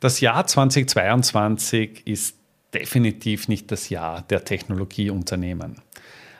Das 0.00 0.20
Jahr 0.20 0.46
2022 0.46 2.06
ist 2.06 2.36
definitiv 2.72 3.48
nicht 3.48 3.72
das 3.72 3.88
Jahr 3.88 4.22
der 4.22 4.44
Technologieunternehmen. 4.44 5.82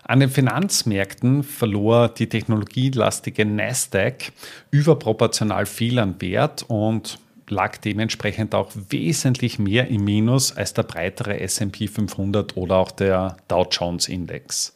An 0.04 0.20
den 0.20 0.30
Finanzmärkten 0.30 1.42
verlor 1.42 2.08
die 2.08 2.28
technologielastige 2.28 3.44
Nasdaq 3.44 4.32
überproportional 4.70 5.66
viel 5.66 5.98
an 5.98 6.20
Wert 6.20 6.64
und 6.68 7.18
lag 7.48 7.78
dementsprechend 7.78 8.54
auch 8.54 8.70
wesentlich 8.90 9.58
mehr 9.58 9.88
im 9.88 10.04
Minus 10.04 10.56
als 10.56 10.72
der 10.72 10.84
breitere 10.84 11.40
SP 11.42 11.88
500 11.88 12.56
oder 12.56 12.76
auch 12.76 12.92
der 12.92 13.38
Dow 13.48 13.66
Jones 13.70 14.08
Index. 14.08 14.72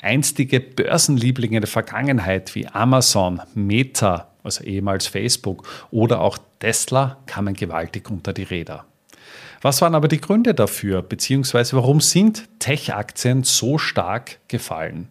Einstige 0.00 0.60
Börsenlieblinge 0.60 1.60
der 1.60 1.68
Vergangenheit 1.68 2.54
wie 2.54 2.66
Amazon, 2.66 3.42
Meta, 3.54 4.31
also 4.42 4.64
ehemals 4.64 5.06
Facebook 5.06 5.68
oder 5.90 6.20
auch 6.20 6.38
Tesla 6.58 7.18
kamen 7.26 7.54
gewaltig 7.54 8.10
unter 8.10 8.32
die 8.32 8.42
Räder. 8.42 8.84
Was 9.60 9.80
waren 9.80 9.94
aber 9.94 10.08
die 10.08 10.20
Gründe 10.20 10.54
dafür, 10.54 11.02
beziehungsweise 11.02 11.76
warum 11.76 12.00
sind 12.00 12.48
Tech-Aktien 12.58 13.44
so 13.44 13.78
stark 13.78 14.38
gefallen? 14.48 15.08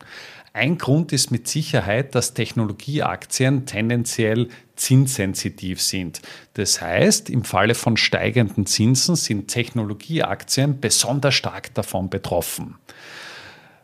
Ein 0.54 0.78
Grund 0.78 1.14
ist 1.14 1.32
mit 1.32 1.48
Sicherheit, 1.48 2.14
dass 2.14 2.34
Technologieaktien 2.34 3.66
tendenziell 3.66 4.50
zinssensitiv 4.76 5.82
sind. 5.82 6.22
Das 6.56 6.82
heißt, 6.82 7.30
im 7.30 7.46
Falle 7.46 7.74
von 7.74 7.96
steigenden 7.96 8.66
Zinsen 8.66 9.16
sind 9.16 9.48
Technologieaktien 9.48 10.82
besonders 10.82 11.36
stark 11.36 11.74
davon 11.74 12.10
betroffen. 12.10 12.76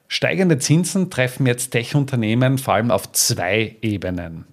Steigende 0.10 0.60
Zinsen 0.60 1.10
treffen 1.10 1.46
jetzt 1.46 1.72
Tech-Unternehmen 1.72 2.58
vor 2.58 2.74
allem 2.74 2.92
auf 2.92 3.14
zwei 3.14 3.78
Ebenen. 3.82 4.46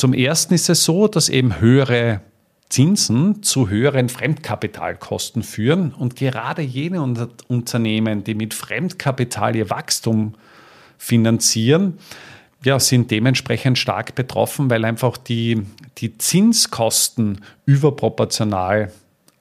Zum 0.00 0.14
ersten 0.14 0.54
ist 0.54 0.70
es 0.70 0.82
so, 0.82 1.08
dass 1.08 1.28
eben 1.28 1.60
höhere 1.60 2.22
Zinsen 2.70 3.42
zu 3.42 3.68
höheren 3.68 4.08
Fremdkapitalkosten 4.08 5.42
führen 5.42 5.92
und 5.92 6.16
gerade 6.16 6.62
jene 6.62 7.02
Unternehmen, 7.48 8.24
die 8.24 8.32
mit 8.32 8.54
Fremdkapital 8.54 9.56
ihr 9.56 9.68
Wachstum 9.68 10.36
finanzieren, 10.96 11.98
ja, 12.64 12.80
sind 12.80 13.10
dementsprechend 13.10 13.76
stark 13.76 14.14
betroffen, 14.14 14.70
weil 14.70 14.86
einfach 14.86 15.18
die, 15.18 15.66
die 15.98 16.16
Zinskosten 16.16 17.42
überproportional 17.66 18.90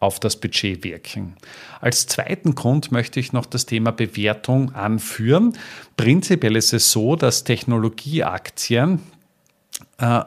auf 0.02 0.20
das 0.20 0.36
Budget 0.36 0.84
wirken. 0.84 1.38
Als 1.80 2.06
zweiten 2.06 2.54
Grund 2.54 2.92
möchte 2.92 3.22
ich 3.22 3.32
noch 3.32 3.46
das 3.46 3.66
Thema 3.66 3.92
Bewertung 3.92 4.76
anführen. 4.76 5.54
Prinzipiell 5.96 6.58
ist 6.58 6.74
es 6.74 6.92
so, 6.92 7.16
dass 7.16 7.46
Technologieaktien 7.46 9.00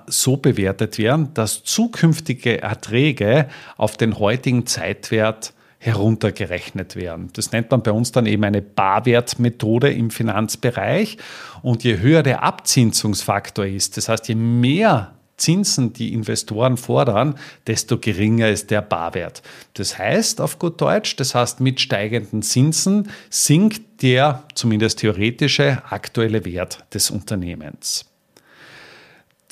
so 0.06 0.37
bewertet 0.37 0.98
werden, 0.98 1.33
dass 1.34 1.65
zukünftige 1.65 2.61
Erträge 2.61 3.48
auf 3.77 3.97
den 3.97 4.19
heutigen 4.19 4.67
Zeitwert 4.67 5.55
heruntergerechnet 5.78 6.94
werden. 6.94 7.31
Das 7.33 7.50
nennt 7.50 7.72
man 7.72 7.82
bei 7.82 7.91
uns 7.91 8.12
dann 8.12 8.27
eben 8.27 8.44
eine 8.44 8.62
Barwertmethode 8.62 9.93
im 9.93 10.11
Finanzbereich. 10.11 11.16
Und 11.61 11.82
je 11.82 11.99
höher 11.99 12.22
der 12.22 12.44
Abzinsungsfaktor 12.44 13.66
ist, 13.66 13.97
das 13.97 14.09
heißt, 14.09 14.28
je 14.28 14.37
mehr 14.37 15.12
Zinsen 15.38 15.93
die 15.93 16.12
Investoren 16.12 16.77
fordern, 16.77 17.34
desto 17.66 17.99
geringer 17.99 18.49
ist 18.49 18.71
der 18.71 18.81
Barwert. 18.81 19.43
Das 19.75 19.99
heißt 19.99 20.41
auf 20.41 20.61
gut 20.61 20.81
Deutsch, 20.81 21.16
das 21.16 21.34
heißt 21.34 21.61
mit 21.61 21.81
steigenden 21.81 22.43
Zinsen 22.43 23.09
sinkt 23.28 24.03
der 24.03 24.44
zumindest 24.55 25.00
theoretische 25.00 25.82
aktuelle 25.91 26.44
Wert 26.44 26.84
des 26.94 27.11
Unternehmens. 27.11 28.12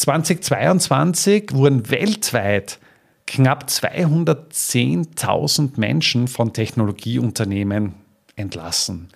2022 0.00 1.52
wurden 1.52 1.88
weltweit 1.90 2.78
knapp 3.26 3.66
210.000 3.68 5.78
Menschen 5.78 6.26
von 6.26 6.54
Technologieunternehmen 6.54 7.92
entlassen. 8.34 9.10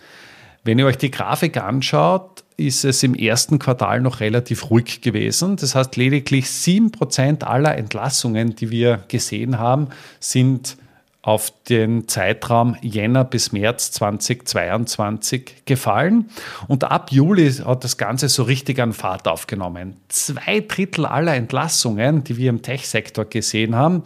Wenn 0.62 0.78
ihr 0.78 0.84
euch 0.84 0.98
die 0.98 1.10
Grafik 1.10 1.56
anschaut, 1.56 2.44
ist 2.58 2.84
es 2.84 3.02
im 3.02 3.14
ersten 3.14 3.58
Quartal 3.58 4.02
noch 4.02 4.20
relativ 4.20 4.68
ruhig 4.68 5.00
gewesen. 5.00 5.56
Das 5.56 5.74
heißt, 5.74 5.96
lediglich 5.96 6.44
7% 6.44 7.44
aller 7.44 7.78
Entlassungen, 7.78 8.54
die 8.54 8.70
wir 8.70 9.04
gesehen 9.08 9.58
haben, 9.58 9.88
sind 10.20 10.76
auf 11.24 11.52
den 11.70 12.06
Zeitraum 12.06 12.76
Jänner 12.82 13.24
bis 13.24 13.50
März 13.50 13.92
2022 13.92 15.62
gefallen. 15.64 16.28
Und 16.68 16.84
ab 16.84 17.10
Juli 17.12 17.50
hat 17.50 17.82
das 17.82 17.96
Ganze 17.96 18.28
so 18.28 18.42
richtig 18.42 18.78
an 18.78 18.92
Fahrt 18.92 19.26
aufgenommen. 19.26 19.96
Zwei 20.08 20.60
Drittel 20.60 21.06
aller 21.06 21.34
Entlassungen, 21.34 22.24
die 22.24 22.36
wir 22.36 22.50
im 22.50 22.60
Tech-Sektor 22.60 23.24
gesehen 23.24 23.74
haben, 23.74 24.02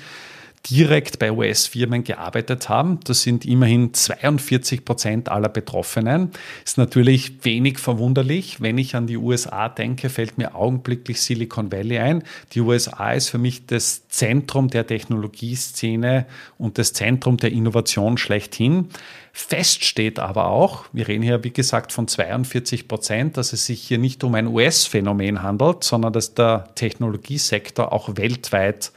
direkt 0.70 1.20
bei 1.20 1.32
US-Firmen 1.32 2.04
gearbeitet 2.04 2.70
haben. 2.70 3.00
Das 3.06 3.22
sind 3.22 3.46
immerhin 3.46 3.94
42 3.94 4.86
Prozent 4.86 5.30
aller 5.30 5.50
Betroffenen. 5.50 6.32
Ist 6.66 6.78
natürlich 6.78 7.44
wenig 7.44 7.80
verwunderlich. 7.80 8.62
Wenn 8.62 8.78
ich 8.78 8.96
an 8.96 9.08
die 9.08 9.18
USA 9.18 9.70
denke, 9.70 10.10
fällt 10.10 10.38
mir 10.38 10.56
augenblicklich 10.56 11.22
Silicon 11.22 11.72
Valley 11.72 12.00
ein. 12.00 12.24
Die 12.54 12.62
USA 12.62 13.14
ist 13.14 13.30
für 13.30 13.38
mich 13.38 13.66
das 13.66 14.08
Zentrum 14.10 14.70
der 14.70 14.86
Technologieszene 14.86 16.26
und 16.58 16.78
das 16.78 16.94
Zentrum 16.94 17.38
der 17.38 17.52
Innovation 17.52 18.18
schlechthin. 18.18 18.90
Fest 19.32 19.86
steht 19.86 20.20
aber 20.20 20.48
auch, 20.48 20.86
wir 20.92 21.08
reden 21.08 21.24
hier 21.24 21.44
wie 21.44 21.52
gesagt 21.52 21.94
von 21.94 22.08
42 22.08 22.88
Prozent, 22.88 23.38
dass 23.38 23.54
es 23.54 23.66
sich 23.66 23.82
hier 23.82 23.98
nicht 23.98 24.24
um 24.24 24.36
ein 24.36 24.48
US-Phänomen 24.48 25.42
handelt, 25.42 25.84
sondern 25.84 26.12
dass 26.12 26.34
der 26.34 26.70
Technologiesektor 26.76 27.94
auch 27.94 28.18
weltweit 28.18 28.92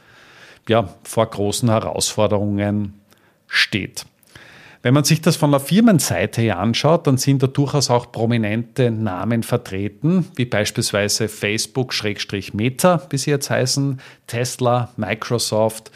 ja, 0.67 0.89
vor 1.03 1.29
großen 1.29 1.69
Herausforderungen 1.69 2.99
steht. 3.47 4.05
Wenn 4.83 4.93
man 4.93 5.05
sich 5.05 5.21
das 5.21 5.37
von 5.37 5.51
der 5.51 5.61
Firmenseite 5.61 6.41
her 6.41 6.59
anschaut, 6.59 7.07
dann 7.07 7.17
sind 7.17 7.41
da 7.41 7.47
durchaus 7.47 7.89
auch 7.89 8.11
prominente 8.11 8.91
Namen 8.91 9.43
vertreten, 9.43 10.27
wie 10.35 10.43
beispielsweise 10.43 11.29
Facebook-Meta, 11.29 13.07
wie 13.09 13.17
sie 13.17 13.29
jetzt 13.29 13.49
heißen, 13.49 14.01
Tesla, 14.27 14.91
Microsoft, 14.97 15.89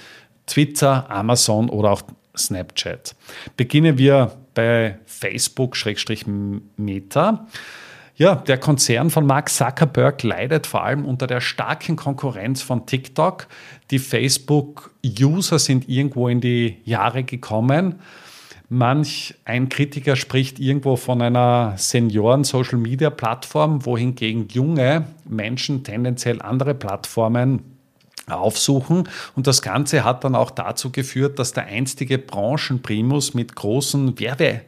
Twitter, 0.45 1.11
Amazon 1.11 1.69
oder 1.69 1.91
auch 1.91 2.03
Snapchat. 2.37 3.13
Beginnen 3.57 3.97
wir 3.97 4.37
bei 4.53 4.99
Facebook-Meta. 5.05 7.45
Ja, 8.17 8.33
der 8.33 8.57
Konzern 8.57 9.11
von 9.11 9.27
Mark 9.27 9.49
Zuckerberg 9.49 10.23
leidet 10.23 10.65
vor 10.65 10.83
allem 10.83 11.05
unter 11.05 11.27
der 11.27 11.39
starken 11.39 11.95
Konkurrenz 11.95 12.63
von 12.63 12.87
TikTok. 12.87 13.47
Die 13.91 13.99
Facebook-User 13.99 15.59
sind 15.59 15.87
irgendwo 15.87 16.27
in 16.27 16.41
die 16.41 16.77
Jahre 16.83 17.23
gekommen. 17.23 17.99
Manch 18.69 19.35
ein 19.45 19.69
Kritiker 19.69 20.15
spricht 20.15 20.59
irgendwo 20.59 20.95
von 20.95 21.21
einer 21.21 21.75
Senioren-Social-Media-Plattform, 21.77 23.85
wohingegen 23.85 24.47
junge 24.49 25.05
Menschen 25.29 25.83
tendenziell 25.83 26.41
andere 26.41 26.73
Plattformen 26.73 27.61
aufsuchen. 28.27 29.07
Und 29.35 29.45
das 29.45 29.61
Ganze 29.61 30.03
hat 30.03 30.23
dann 30.23 30.33
auch 30.33 30.49
dazu 30.49 30.91
geführt, 30.91 31.37
dass 31.37 31.53
der 31.53 31.67
einstige 31.67 32.17
Branchenprimus 32.17 33.35
mit 33.35 33.55
großen 33.55 34.19
Werbe 34.19 34.61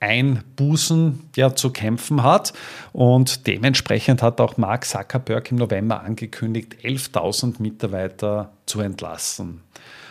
Einbußen 0.00 1.28
ja, 1.36 1.54
zu 1.54 1.70
kämpfen 1.70 2.22
hat. 2.22 2.52
Und 2.92 3.46
dementsprechend 3.46 4.22
hat 4.22 4.40
auch 4.40 4.56
Mark 4.56 4.84
Zuckerberg 4.84 5.50
im 5.50 5.58
November 5.58 6.02
angekündigt, 6.02 6.76
11.000 6.82 7.60
Mitarbeiter 7.60 8.52
zu 8.66 8.80
entlassen. 8.80 9.62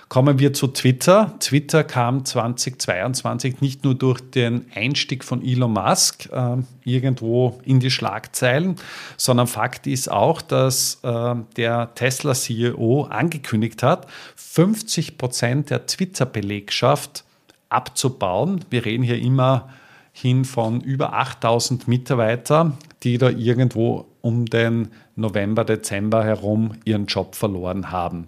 Kommen 0.09 0.39
wir 0.39 0.53
zu 0.53 0.67
Twitter. 0.67 1.35
Twitter 1.39 1.83
kam 1.83 2.23
2022 2.23 3.59
nicht 3.59 3.83
nur 3.83 3.93
durch 3.93 4.21
den 4.21 4.65
Einstieg 4.73 5.25
von 5.25 5.43
Elon 5.43 5.73
Musk 5.73 6.29
äh, 6.31 6.57
irgendwo 6.85 7.59
in 7.65 7.81
die 7.81 7.91
Schlagzeilen, 7.91 8.77
sondern 9.17 9.47
Fakt 9.47 9.85
ist 9.85 10.09
auch, 10.09 10.41
dass 10.41 10.99
äh, 11.03 11.35
der 11.57 11.93
Tesla-CEO 11.93 13.03
angekündigt 13.09 13.83
hat, 13.83 14.07
50 14.37 15.17
Prozent 15.17 15.71
der 15.71 15.85
Twitter-Belegschaft 15.85 17.25
abzubauen. 17.69 18.65
Wir 18.69 18.85
reden 18.85 19.03
hier 19.03 19.19
immer 19.19 19.69
hin 20.11 20.45
von 20.45 20.81
über 20.81 21.13
8000 21.13 21.87
Mitarbeiter, 21.87 22.73
die 23.03 23.17
da 23.17 23.29
irgendwo 23.29 24.07
um 24.21 24.45
den 24.45 24.89
November, 25.15 25.63
Dezember 25.63 26.23
herum 26.23 26.73
ihren 26.85 27.05
Job 27.05 27.35
verloren 27.35 27.91
haben. 27.91 28.27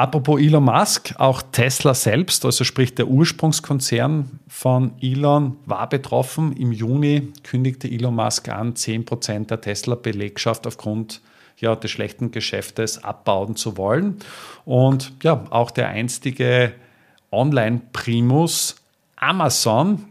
Apropos 0.00 0.40
Elon 0.40 0.64
Musk, 0.64 1.14
auch 1.18 1.42
Tesla 1.52 1.92
selbst, 1.92 2.46
also 2.46 2.64
sprich 2.64 2.94
der 2.94 3.08
Ursprungskonzern 3.08 4.40
von 4.48 4.92
Elon, 5.02 5.58
war 5.66 5.90
betroffen. 5.90 6.56
Im 6.56 6.72
Juni 6.72 7.34
kündigte 7.42 7.86
Elon 7.86 8.14
Musk 8.14 8.48
an, 8.48 8.72
10% 8.72 9.48
der 9.48 9.60
Tesla-Belegschaft 9.60 10.66
aufgrund 10.66 11.20
ja, 11.58 11.76
des 11.76 11.90
schlechten 11.90 12.30
Geschäftes 12.30 13.04
abbauen 13.04 13.56
zu 13.56 13.76
wollen. 13.76 14.16
Und 14.64 15.12
ja, 15.22 15.44
auch 15.50 15.70
der 15.70 15.88
einstige 15.88 16.72
Online-Primus 17.32 18.76
Amazon, 19.16 20.06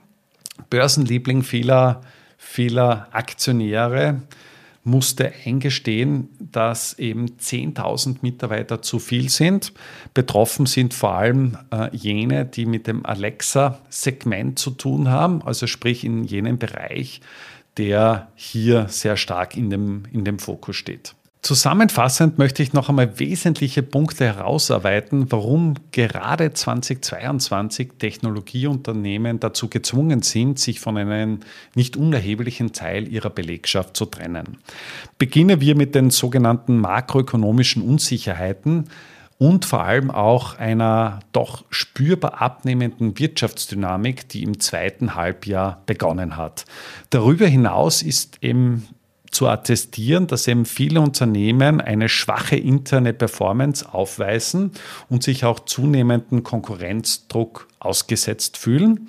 Börsenliebling 0.69 1.43
vieler, 1.43 2.01
vieler 2.37 3.07
Aktionäre, 3.11 4.21
musste 4.83 5.31
eingestehen, 5.45 6.29
dass 6.39 6.97
eben 6.97 7.27
10.000 7.37 8.17
Mitarbeiter 8.21 8.81
zu 8.81 8.99
viel 8.99 9.29
sind. 9.29 9.73
Betroffen 10.13 10.65
sind 10.65 10.93
vor 10.93 11.13
allem 11.15 11.57
äh, 11.71 11.95
jene, 11.95 12.45
die 12.45 12.65
mit 12.65 12.87
dem 12.87 13.05
Alexa-Segment 13.05 14.57
zu 14.57 14.71
tun 14.71 15.09
haben, 15.09 15.41
also 15.41 15.67
sprich 15.67 16.03
in 16.03 16.23
jenem 16.23 16.57
Bereich, 16.57 17.21
der 17.77 18.29
hier 18.35 18.87
sehr 18.89 19.17
stark 19.17 19.55
in 19.55 19.69
dem, 19.69 20.03
in 20.11 20.25
dem 20.25 20.39
Fokus 20.39 20.75
steht. 20.75 21.13
Zusammenfassend 21.41 22.37
möchte 22.37 22.61
ich 22.61 22.73
noch 22.73 22.89
einmal 22.89 23.17
wesentliche 23.17 23.81
Punkte 23.81 24.25
herausarbeiten, 24.25 25.31
warum 25.31 25.75
gerade 25.91 26.53
2022 26.53 27.91
Technologieunternehmen 27.97 29.39
dazu 29.39 29.69
gezwungen 29.69 30.21
sind, 30.21 30.59
sich 30.59 30.81
von 30.81 30.97
einem 30.97 31.39
nicht 31.75 31.95
unerheblichen 31.95 32.73
Teil 32.73 33.07
ihrer 33.07 33.29
Belegschaft 33.29 33.95
zu 33.95 34.05
trennen. 34.05 34.57
Beginnen 35.17 35.61
wir 35.61 35.75
mit 35.75 35.95
den 35.95 36.09
sogenannten 36.09 36.77
makroökonomischen 36.77 37.83
Unsicherheiten 37.83 38.89
und 39.37 39.63
vor 39.63 39.83
allem 39.85 40.11
auch 40.11 40.59
einer 40.59 41.21
doch 41.31 41.63
spürbar 41.69 42.41
abnehmenden 42.41 43.17
Wirtschaftsdynamik, 43.17 44.27
die 44.27 44.43
im 44.43 44.59
zweiten 44.59 45.15
Halbjahr 45.15 45.81
begonnen 45.85 46.35
hat. 46.35 46.65
Darüber 47.09 47.47
hinaus 47.47 48.01
ist 48.01 48.39
eben 48.41 48.85
zu 49.31 49.47
attestieren, 49.47 50.27
dass 50.27 50.47
eben 50.47 50.65
viele 50.65 51.01
Unternehmen 51.01 51.81
eine 51.81 52.09
schwache 52.09 52.55
interne 52.55 53.13
Performance 53.13 53.93
aufweisen 53.93 54.71
und 55.09 55.23
sich 55.23 55.45
auch 55.45 55.59
zunehmenden 55.59 56.43
Konkurrenzdruck 56.43 57.67
ausgesetzt 57.79 58.57
fühlen. 58.57 59.07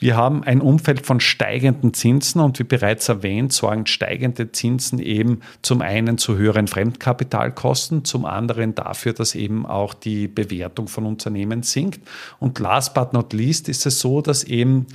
Wir 0.00 0.16
haben 0.16 0.44
ein 0.44 0.60
Umfeld 0.60 1.04
von 1.04 1.18
steigenden 1.18 1.92
Zinsen 1.92 2.40
und 2.40 2.58
wie 2.60 2.64
bereits 2.64 3.08
erwähnt, 3.08 3.52
sorgen 3.52 3.86
steigende 3.86 4.52
Zinsen 4.52 5.00
eben 5.00 5.40
zum 5.62 5.82
einen 5.82 6.18
zu 6.18 6.36
höheren 6.36 6.68
Fremdkapitalkosten, 6.68 8.04
zum 8.04 8.24
anderen 8.24 8.76
dafür, 8.76 9.12
dass 9.12 9.34
eben 9.34 9.66
auch 9.66 9.94
die 9.94 10.28
Bewertung 10.28 10.86
von 10.86 11.04
Unternehmen 11.04 11.64
sinkt. 11.64 12.00
Und 12.38 12.60
last 12.60 12.94
but 12.94 13.12
not 13.12 13.32
least 13.32 13.68
ist 13.68 13.86
es 13.86 13.98
so, 13.98 14.20
dass 14.22 14.44
eben 14.44 14.86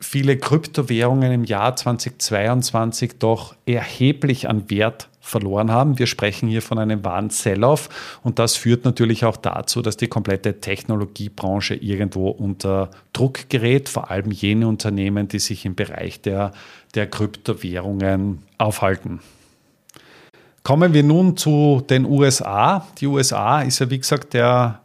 viele 0.00 0.36
Kryptowährungen 0.36 1.32
im 1.32 1.44
Jahr 1.44 1.74
2022 1.76 3.18
doch 3.18 3.54
erheblich 3.66 4.48
an 4.48 4.70
Wert 4.70 5.08
verloren 5.20 5.70
haben. 5.70 5.98
Wir 5.98 6.06
sprechen 6.06 6.48
hier 6.48 6.62
von 6.62 6.78
einem 6.78 7.04
wahren 7.04 7.30
Sell-off 7.30 8.20
und 8.22 8.38
das 8.38 8.56
führt 8.56 8.84
natürlich 8.84 9.24
auch 9.24 9.36
dazu, 9.36 9.82
dass 9.82 9.96
die 9.96 10.08
komplette 10.08 10.60
Technologiebranche 10.60 11.74
irgendwo 11.74 12.30
unter 12.30 12.90
Druck 13.12 13.48
gerät, 13.48 13.88
vor 13.88 14.10
allem 14.10 14.30
jene 14.30 14.66
Unternehmen, 14.66 15.28
die 15.28 15.38
sich 15.38 15.66
im 15.66 15.74
Bereich 15.74 16.20
der, 16.22 16.52
der 16.94 17.08
Kryptowährungen 17.08 18.42
aufhalten. 18.56 19.20
Kommen 20.62 20.92
wir 20.92 21.02
nun 21.02 21.36
zu 21.36 21.82
den 21.88 22.04
USA. 22.04 22.86
Die 22.98 23.06
USA 23.06 23.62
ist 23.62 23.78
ja, 23.78 23.90
wie 23.90 23.98
gesagt, 23.98 24.34
der 24.34 24.80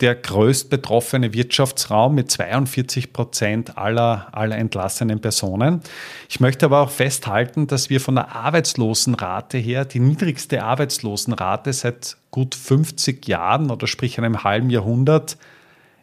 der 0.00 0.14
größt 0.14 0.70
betroffene 0.70 1.32
Wirtschaftsraum 1.32 2.14
mit 2.14 2.30
42 2.30 3.12
Prozent 3.12 3.76
aller, 3.76 4.28
aller 4.32 4.56
entlassenen 4.56 5.20
Personen. 5.20 5.80
Ich 6.28 6.38
möchte 6.38 6.66
aber 6.66 6.80
auch 6.80 6.90
festhalten, 6.90 7.66
dass 7.66 7.90
wir 7.90 8.00
von 8.00 8.14
der 8.14 8.34
Arbeitslosenrate 8.34 9.58
her 9.58 9.84
die 9.84 9.98
niedrigste 9.98 10.62
Arbeitslosenrate 10.62 11.72
seit 11.72 12.16
gut 12.30 12.54
50 12.54 13.26
Jahren 13.26 13.70
oder 13.70 13.88
sprich 13.88 14.18
einem 14.18 14.44
halben 14.44 14.70
Jahrhundert 14.70 15.36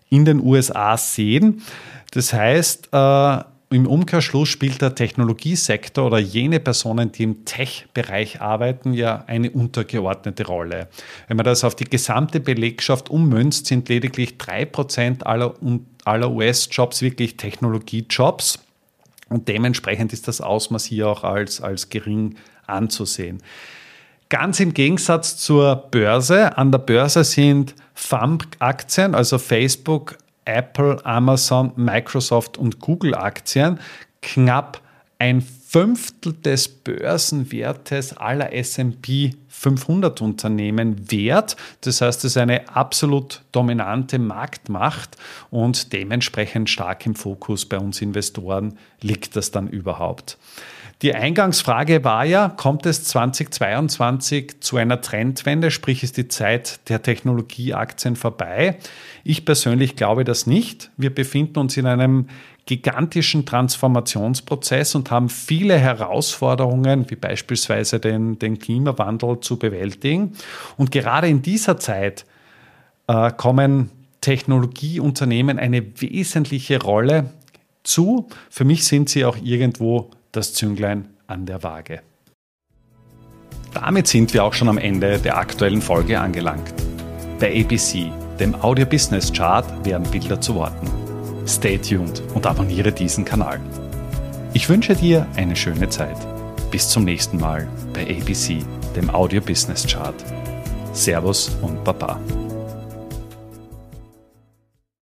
in 0.09 0.25
den 0.25 0.41
USA 0.41 0.97
sehen. 0.97 1.61
Das 2.11 2.33
heißt, 2.33 2.89
äh, 2.91 3.39
im 3.71 3.87
Umkehrschluss 3.87 4.49
spielt 4.49 4.81
der 4.81 4.93
Technologiesektor 4.93 6.05
oder 6.05 6.19
jene 6.19 6.59
Personen, 6.59 7.11
die 7.11 7.23
im 7.23 7.45
Tech-Bereich 7.45 8.39
arbeiten, 8.39 8.93
ja 8.93 9.23
eine 9.27 9.49
untergeordnete 9.49 10.45
Rolle. 10.45 10.87
Wenn 11.27 11.37
man 11.37 11.45
das 11.45 11.63
auf 11.63 11.75
die 11.75 11.85
gesamte 11.85 12.39
Belegschaft 12.39 13.09
ummünzt, 13.09 13.65
sind 13.65 13.89
lediglich 13.89 14.35
3% 14.37 15.23
aller, 15.23 15.55
aller 16.03 16.31
US-Jobs 16.31 17.01
wirklich 17.01 17.37
Technologiejobs. 17.37 18.59
Und 19.29 19.47
dementsprechend 19.47 20.13
ist 20.13 20.27
das 20.27 20.41
Ausmaß 20.41 20.85
hier 20.85 21.07
auch 21.07 21.23
als, 21.23 21.59
als 21.59 21.89
gering 21.89 22.35
anzusehen. 22.67 23.41
Ganz 24.29 24.59
im 24.59 24.73
Gegensatz 24.73 25.37
zur 25.37 25.87
Börse. 25.91 26.57
An 26.57 26.71
der 26.71 26.79
Börse 26.79 27.23
sind 27.23 27.75
FAMP-Aktien, 27.95 29.15
also 29.15 29.37
Facebook, 29.37 30.17
Apple, 30.45 30.97
Amazon, 31.05 31.73
Microsoft 31.75 32.57
und 32.57 32.79
Google-Aktien 32.79 33.79
knapp 34.21 34.81
ein 35.19 35.41
Fünftel 35.41 36.33
des 36.33 36.67
Börsenwertes 36.67 38.15
aller 38.15 38.53
SP 38.53 39.35
500 39.47 40.21
Unternehmen 40.21 41.11
wert. 41.11 41.55
Das 41.81 42.01
heißt, 42.01 42.19
es 42.19 42.31
ist 42.31 42.37
eine 42.37 42.69
absolut 42.69 43.41
dominante 43.51 44.19
Marktmacht 44.19 45.17
und 45.49 45.93
dementsprechend 45.93 46.69
stark 46.69 47.05
im 47.05 47.15
Fokus 47.15 47.65
bei 47.65 47.77
uns 47.77 48.01
Investoren 48.01 48.77
liegt 49.01 49.35
das 49.35 49.51
dann 49.51 49.67
überhaupt. 49.67 50.37
Die 51.01 51.13
Eingangsfrage 51.13 52.05
war 52.05 52.23
ja, 52.23 52.47
kommt 52.47 52.85
es 52.85 53.03
2022 53.03 54.61
zu 54.61 54.77
einer 54.77 55.01
Trendwende, 55.01 55.69
sprich 55.69 56.03
ist 56.03 56.15
die 56.15 56.29
Zeit 56.29 56.89
der 56.89 57.01
Technologieaktien 57.01 58.15
vorbei? 58.15 58.77
Ich 59.25 59.43
persönlich 59.43 59.97
glaube 59.97 60.23
das 60.23 60.47
nicht. 60.47 60.91
Wir 60.95 61.13
befinden 61.13 61.59
uns 61.59 61.75
in 61.75 61.85
einem 61.85 62.27
gigantischen 62.65 63.45
Transformationsprozess 63.45 64.95
und 64.95 65.11
haben 65.11 65.29
viele 65.29 65.77
Herausforderungen, 65.77 67.09
wie 67.09 67.15
beispielsweise 67.15 67.99
den, 67.99 68.39
den 68.39 68.57
Klimawandel, 68.57 69.39
zu 69.39 69.57
bewältigen. 69.57 70.33
Und 70.77 70.91
gerade 70.91 71.27
in 71.27 71.41
dieser 71.41 71.77
Zeit 71.77 72.25
äh, 73.07 73.31
kommen 73.31 73.91
Technologieunternehmen 74.21 75.59
eine 75.59 75.83
wesentliche 76.01 76.81
Rolle 76.81 77.29
zu. 77.83 78.27
Für 78.49 78.65
mich 78.65 78.85
sind 78.85 79.09
sie 79.09 79.25
auch 79.25 79.37
irgendwo 79.37 80.09
das 80.31 80.53
Zünglein 80.53 81.09
an 81.27 81.45
der 81.45 81.61
Waage. 81.61 82.01
Damit 83.75 84.07
sind 84.07 84.33
wir 84.33 84.43
auch 84.43 84.53
schon 84.53 84.69
am 84.69 84.77
Ende 84.79 85.19
der 85.19 85.37
aktuellen 85.37 85.81
Folge 85.81 86.19
angelangt. 86.19 86.73
Bei 87.39 87.63
ABC, 87.63 88.11
dem 88.39 88.55
Audio 88.55 88.85
Business 88.85 89.31
Chart, 89.31 89.65
werden 89.85 90.09
Bilder 90.09 90.39
zu 90.39 90.55
Worten. 90.55 91.04
Stay 91.47 91.77
tuned 91.77 92.23
und 92.33 92.47
abonniere 92.47 92.91
diesen 92.91 93.23
Kanal. 93.23 93.59
Ich 94.53 94.67
wünsche 94.67 94.95
dir 94.95 95.27
eine 95.35 95.55
schöne 95.55 95.89
Zeit. 95.89 96.17
Bis 96.71 96.89
zum 96.89 97.03
nächsten 97.03 97.39
Mal 97.39 97.67
bei 97.93 98.01
ABC, 98.01 98.63
dem 98.95 99.09
Audio 99.09 99.41
Business 99.41 99.85
Chart. 99.85 100.15
Servus 100.93 101.55
und 101.61 101.83
Baba. 101.83 102.19